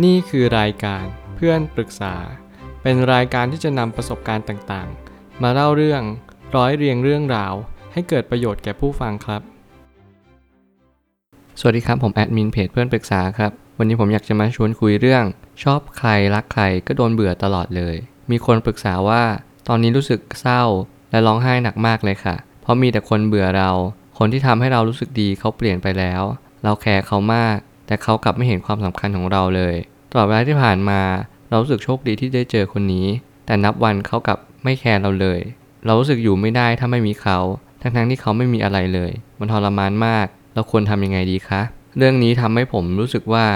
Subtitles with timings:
[0.00, 1.04] นี่คือรายการ
[1.36, 2.14] เพื่อนปรึกษา
[2.82, 6.02] เป็นรายการที่จะนำประสบการณ์ต่างๆ มาเล่าเรื่อง
[6.56, 7.54] ร้อยเรียงเรื่องราว
[7.92, 9.42] ให้เกิดประโยชน์แก่ผู้ฟังครับ
[11.60, 15.24] สวัสดีครับ ผมแอดมินเพจเพื่อนปรึกษาครับ วันนี้ผมอยากจะมาชวนคุยเรื่อง
[15.62, 17.96] ชอบใครรักใครก็โดนเบื่อตลอดเลย
[18.30, 19.22] มีคนปรึกษาว่า
[19.68, 20.62] ตอนนี้รู้สึกเศร้า
[21.10, 23.70] และร้องไห้หนักมากเลยค่ะ เพราะมีแต่คนเบื่อเรา
[24.18, 26.22] คนที่ทำให้เรารู้สึกดีเขาเปลี่ยนไปแล้ว
[26.64, 29.74] เราแคร์เขามาก แต่เขากลับไม่เห็นความสำคัญของเราเลย
[30.10, 31.00] ตลอดเวลาที่ผ่านมา
[31.48, 33.06] เรารู้สึกโชคดีที่ได้เจอคนนี้
[33.46, 35.40] แต่นับวันเขากลับไม่แคร์เราเลย
[35.86, 37.38] เรารู้สึกอยู่ไม่ได้ถ้าไม่มีเขา
[37.82, 41.60] ทั้งๆที่เขาไม่มีอะไรเลย มันทรมานมาก เราควรทำยังไงดีคะ
[41.96, 43.46] เรื่องนี้ทำให้ผมรู้สึกว่า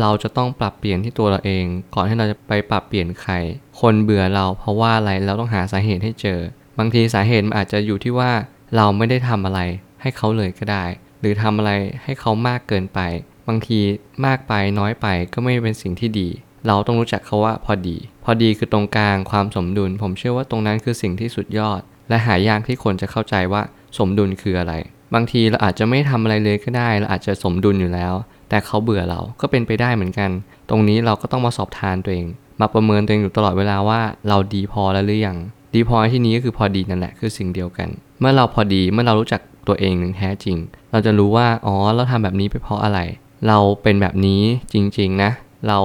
[0.00, 3.32] เราจะต้องปรับเปลี่ยนที่ตัวเราเอง ก่อนที่เราจะไปปรับเปลี่ยนใคร
[3.80, 6.38] คนเบื่อเราเพราะว่าอะไรเราต้องหาสาเหตุให้เจอ
[6.78, 8.30] บางทีสาเหตุมันอาจจะอยู่ที่ว่า
[8.76, 9.60] เราไม่ได้ทำอะไร
[10.00, 10.84] ให้เขาเลยก็ได้
[11.20, 11.70] หรือทำอะไร
[12.04, 13.00] ให้เขามากเกินไป
[13.48, 13.80] บางที
[14.26, 16.28] มากไปน้อยไปก็ไม่เป็นสิ่งที่ดี
[16.66, 23.62] เราต้องรู้จักเขาว่าพอดี พอดีคือตรงกลางความสมดุล ผมเชื่อว่าตรงนั้นคือสิ่งที่สุดยอด และหายากที่คนจะเข้าใจว่า
[23.98, 24.74] สมดุลคืออะไร
[25.14, 28.14] บางทีเราอาจจะไม่ทำอะไรเลยก็ได้เราอาจจะสมดุลอยู่แล้ว
[28.48, 30.30] แต่เขาเบื่อเราก็เป็นไปได้เหมือนกัน
[30.70, 32.26] ตรงนี้เราก็ต้องมาสอบทานตัวเอง
[32.60, 35.38] มาประเมินตัวเองอยู่ตลอดเวลาว่าเราดีพอแล้วหรือยัง
[35.74, 37.88] ดีพอที่นี้ก็คือพอดีนั่นแหละคือสิ่งเดียวกัน
[38.20, 40.56] เมื่อเราพอดีเมื่อเรารู้จักตัวเองหนึ่งแท้จริง
[40.92, 43.00] เราจะรู้ว่าอ๋อเราทำแบบนี้ไปเพราะอะไร
[43.48, 45.30] เราเป็นแบบนี้จริงๆนะ
[45.68, 45.78] เรา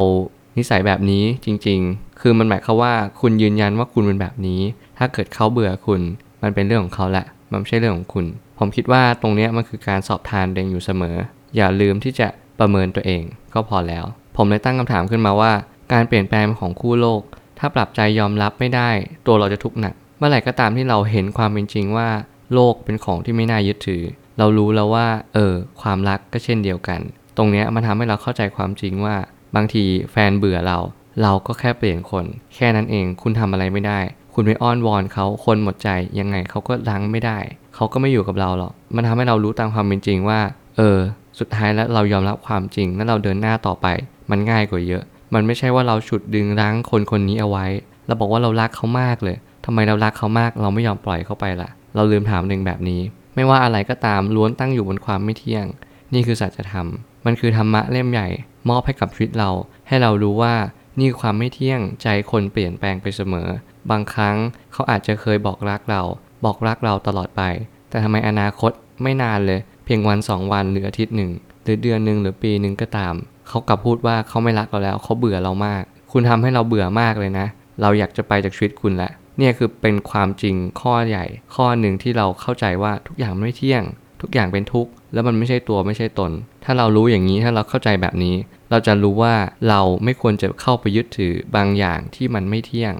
[0.58, 4.61] นิสัยแบบนี้จริงๆ คือมันหมายความว่าคุณยืนยันว่าคุณเป็นแบบนี้
[4.97, 6.02] ถ้าเกิดเขาเบื่อคุณ
[6.44, 8.25] มันเป็นเรื่องของเขาแหละ มันไม่ใช่เรื่องของคุณ
[8.59, 11.16] ผมคิดว่าตรงนี้มันคือการสอบทานตัวเองอยู่เสมอ
[11.55, 12.28] อย่าลืมที่จะ
[12.59, 15.52] ประเมินตัวเองก็พอแล้ว ผมเลยตั้งคำถามขึ้นมาว่า
[15.94, 17.22] การเปลี่ยนแปลงของคู่โลก
[17.59, 18.89] ถ้าปรับใจยอมรับไม่ได้
[19.28, 22.09] ตัวเราจะทุกข์หนัก เมื่อไหร่ก็ตามที่เราเห็นความเป็นจริงว่า
[22.53, 24.03] โลกเป็นของที่ไม่น่ายึดถือ
[24.38, 27.00] เรารู้แล้วว่า เออ ความรักก็เช่นเดียวกัน
[27.38, 29.16] ตรงนี้มันทำให้เราเข้าใจความจริงว่า
[29.56, 30.78] บางทีแฟนเบื่อเรา
[31.22, 34.00] เราก็แค่เปลี่ยนคน แค่นั้นเองคุณทำอะไรไม่ได้
[34.34, 37.40] คุณไปอ้อนวอนเขาคนหมดใจยังไงเขาก็รั้งไม่ได้
[37.76, 40.40] เขาก็ไม่อยู่กับเราหรอกมันทำให้เรารู้ตามความเป็นจริงว่า
[40.78, 40.97] เออ
[41.40, 43.88] สุดท้ายแล้วเรายอมรับความจริง แล้วเราเดินหน้าต่อไป
[44.31, 45.03] มันง่ายกว่าเยอะ
[45.34, 47.66] มันไม่ใช่ว่าเราฉุดดึงรั้งคนคนนี้เอาไว้
[48.08, 53.02] เราบอกว่าเรารักเขามากเลยทำไมเรารักเขามาก เราไม่ยอมปล่อยเขาไปล่ะ เราลืมถามหนึ่งแบบนี้
[53.36, 55.66] ไม่ว่าอะไรก็ตามล้วนตั้งอยู่บนความไม่เที่ยง
[56.13, 56.88] นี่คือสัจธรรม
[57.25, 58.28] มันคือธรรมะเล่มใหญ่
[58.69, 59.50] มอบให้กับชีวิตเรา
[59.88, 60.56] ให้เรารู้ว่า
[61.00, 63.47] นี่ความไม่เที่ยงใจคนเปลี่ยนแปลงไปเสมอ
[63.90, 64.35] บางครั้ง
[64.73, 66.01] เขาอาจจะเคยบอกรักเรา
[66.46, 67.41] บอกรักเราตลอดไป
[67.90, 68.72] แต่ทำไมอนาคต
[69.03, 71.31] ไม่นานเลย เพียงวันสองวันหรืออาทิตย์หนึ่ง
[71.63, 73.13] หรือเดือนหนึ่งหรือปีหนึ่งก็ตาม
[73.47, 77.47] เขากลับพูดว่าเขาไม่รักเราแล้ว เขาเบื่อเรามาก คุณทำให้เราเบื่อมากเลยนะ
[77.81, 81.25] เราอยากจะไปจากชีวิตคุณแล้วเนี่ยคือเป็นความจริงข้อใหญ่
[81.56, 83.84] ข้อหนึ่งที่เราเข้าใจว่าทุกอย่างไม่เที่ยง
[84.22, 86.31] ทุกอย่างเป็นทุกข์แล้วมันไม่ใช่ตัวไม่ใช่ตน
[86.63, 88.35] ถ้าเรารู้อย่างนี้ถ้าเราเข้าใจแบบนี้
[88.72, 89.35] เราจะรู้ว่า
[89.69, 92.94] เราไม่ควรจะเข้าไปยึดถือบางอย่างที่มันไม่เที่ยง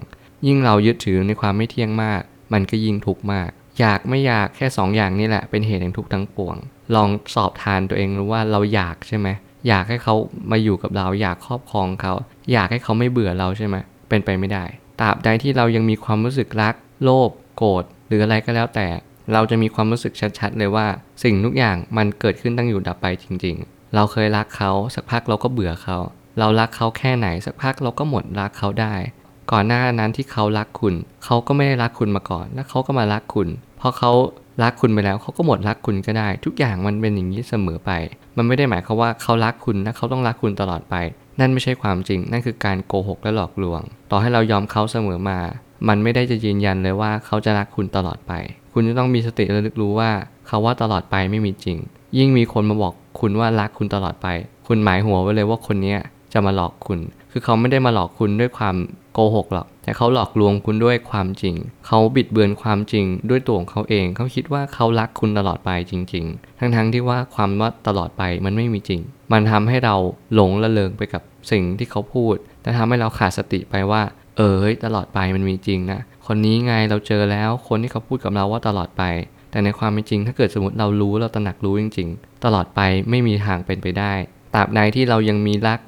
[0.46, 3.48] ยิ่งเรายึดถือในความไม่เที่ยงมาก มันก็ยิ่งทุกข์มาก
[3.80, 6.56] อยากไม่อยากแค่2ออย่างนี้แหละเป็นเหตุแห่งทุกข์ทั้งปวง
[6.94, 9.28] ลองสอบทานตัวเองรู้ว่าเราอยากใช่ไหม
[9.68, 10.14] อยากให้เขา
[10.50, 12.14] มาอยู่กับเรา อยากครอบครองเขา
[12.52, 13.76] อยากให้เขาไม่เบื่อเราใช่ไหม
[14.08, 14.64] เป็นไปไม่ได้
[15.00, 16.74] ตราบใดที่เรายังมีความรู้สึกรัก
[17.04, 18.86] โลภโกรธหรืออะไรก็แล้วแต่
[19.32, 20.86] เราจะมีความรู้สึกชัดๆ เลยว่า
[21.22, 25.98] สิ่งทุกอย่างมันเกิดขึ้นตั้งอยู่ดับไปจริง ๆ เราเคยรักเขาสักพักเราก็เบื่อเขา
[26.38, 28.94] เรารักเขาแค่ไหนสักพักเราก็หมดรักเขาได้
[29.52, 30.94] ก่อนหน้านั้นที่เขารักคุณ
[31.24, 33.48] เขาก็ไม่ได้รักคุณมาก่อน แล้วเขาก็มารักคุณ
[33.80, 34.12] พอเขา
[34.62, 37.90] รักคุณไปแล้วเขาก็หมดรักคุณก็ได้ ทุกอย่างมันเป็นอย่างนี้เสมอไป
[38.36, 40.94] มันไม่ได้หมายความว่าเขารักคุณและเขาต้องรักคุณตลอดไป
[41.40, 45.38] นั่นไม่ใช่ความจริง นั่นคือการโกหกและหลอกลวง ต่อให้เรายอมเขาเสมอมา
[45.88, 48.32] มันไม่ได้จะยืนยันเลยว่าเขาจะรักคุณตลอดไป
[48.80, 50.10] คุณจะต้องมีสติระลึกรู้ว่า
[50.46, 51.78] เขาว่าตลอดไปไม่มีจริง
[52.18, 54.26] ยิ่งมีคนมาบอกคุณว่ารักคุณตลอดไป
[54.66, 55.96] คุณหมายหัวไว้เลยว่าคนนี้
[56.32, 56.98] จะมาหลอกคุณ
[57.30, 58.76] คือเขาไม่ได้มาหลอกคุณด้วยความ
[59.12, 61.54] โกหกหรอก แต่เขาหลอกลวงคุณด้วยความจริง
[61.86, 69.00] เขาบิดเบือนความจริงด้วยตัวของเขาเอง เขาคิดว่าเขารักคุณตลอดไปจริง ๆ ทั้งๆทที่ว่าความว่าตลอดไปมันไม่มีจริง
[69.32, 69.94] มันทำให้เรา
[70.34, 74.02] หลงละเลงไปกับสิ่งที่เขาพูด แต่ทำให้เราขาดสติไปว่า
[74.36, 74.54] เออ
[74.84, 79.02] ตลอดไปมันมีจริงนะ คนนี้ไงเราเจอแล้วคนที่เขาพูดกับเราว่าตลอดไป
[79.50, 82.80] แต่ในความเป็นจริง ถ้าเกิดสมมติเรารู้เราตระหนักรู้จริง ๆ ตลอดไป
[83.10, 84.12] ไม่มีทางเป็นไปได้
[84.54, 85.80] ตราบใดที่เรายังมีรัก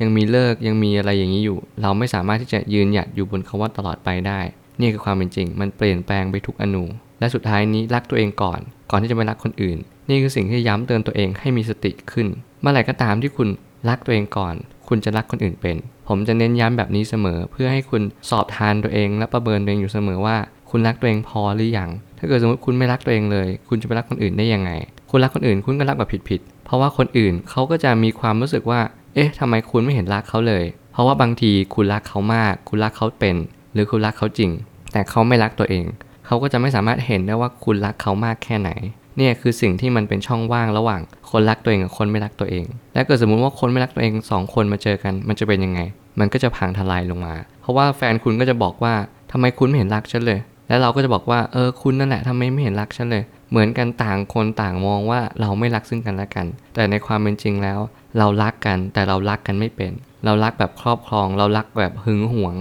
[0.00, 4.40] ยังมีเลิกยังมีอะไรอย่างนี้อยู่ เราไม่สามารถที่จะยืนหยัดอยู่บนคาว่าตลอดไปได้
[4.80, 6.84] นี่คือความเป็นจริง มันเปลี่ยนแปลงไปทุกอนู
[7.20, 8.60] และสุดท้ายนี้รักตัวเองก่อน
[8.90, 9.78] ก่อนที่จะไปรักคนอื่น
[10.08, 12.26] นี่คือสิ่งที่ย้ำเตือนตัวเองให้มีสติขึ้น
[12.60, 13.48] เมื่อไหร่ก็ตามที่คุณ
[13.88, 14.54] รักตัวเองก่อน
[14.88, 15.76] คุณจะรักคนอื่นเป็น
[16.08, 20.36] ผมจะเน้นย้ำแบบนี้เสมอ เพื่อให้คุณสอบทานตัวเอง และประเมินตัวเองอยู่เสมอว่า
[20.70, 24.70] คุณรักตัวเองพอหรือยัง ถ้าเกิดสมมติคุณไม่รักตัวเองเลย คุณจะไปรักคนอื่นได้ยังไง
[25.10, 28.80] คุณรักคนอื่นคุณก็รักแบบผิดๆ เพราะว่าคนอื่นเขาก็จะมีความรู้สึกว่า
[29.14, 33.36] เอ๊ะทำไมคุณไม่เห็นรักเขาเลย เพราะว่าบางทีคุณรักเขามาก คุณรักเขาเป็น
[33.72, 34.50] หรือคุณรักเขาจริง
[34.92, 35.84] แต่เขาไม่รักตัวเอง
[36.26, 38.70] เขาก็จะไม่สามารถเห็นได้ว่าคุณรักเขามากแค่ไหน
[39.16, 45.80] เนี่ยคือสิ่งที่มันเป็นช่องว่างระหว่างคนรักตัวเองกับคนไม่รักตัวเอง และเกิดสมมุติว่าคนไม่รักตัวเองสองคนมาเจอกัน มันจะเป็นยังไง
[46.20, 48.94] มันก็จะพังทลายลงมา เพราะว่าแฟนคุณก็จะบอกว่า
[49.32, 57.78] ทำไมคุณไม่เห็นรักฉันเลย แล้วเราก็จะบอกว่าเออคุณนั่นแหละทำไมไม่เห็นรักฉันเลย เหมือนกันต่างคนต่างมองว่าเราไม่รักซึ่งกันและกัน แต่ในความเป็นจริงแล้ว
[58.18, 59.92] เรารักกันแต่เรารักกันไม่เป็น
[60.24, 62.54] เรารักแบบครอบครอง เรารักแบบหึงหวง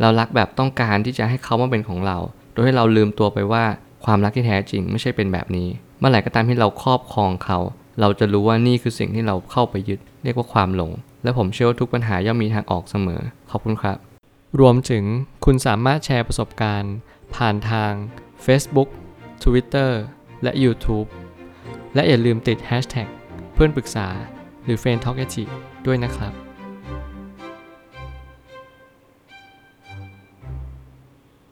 [0.00, 2.18] เรารักแบบต้องการที่จะให้เขามาเป็นของเรา
[2.52, 3.64] โดยให้เราลืมตัวไปว่า
[4.04, 5.68] ความรักที่แท้จริงไม่ใช่เป็นแบบนี้
[6.02, 7.58] เมื่อไหร่ก็ตามที่เราครอบครองเขา
[8.00, 13.20] เราจะรู้ว่านี่คือสิ่งที่เราเข้าไปยึด เรียกว่าความหลง และผมเชื่อว่าทุกปัญหาย่อมมีทางออกเสมอ
[13.50, 13.98] ขอบคุณครับ
[14.60, 15.04] รวมถึง
[15.44, 16.94] คุณสามารถแชร์ประสบการณ์
[17.34, 17.92] ผ่านทาง
[18.44, 18.88] Facebook
[19.42, 19.90] Twitter
[20.42, 21.08] และ YouTube
[21.94, 23.08] และอย่าลืมติด Hashtag
[23.54, 24.08] เพื่อนปรึกษา
[24.64, 25.26] หรือ f r ร e n d t a l k a
[25.86, 26.32] ด้วยนะครับ